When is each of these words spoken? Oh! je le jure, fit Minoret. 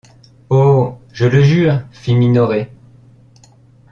Oh! 0.49 0.97
je 1.13 1.27
le 1.27 1.43
jure, 1.43 1.83
fit 1.91 2.15
Minoret. 2.15 2.71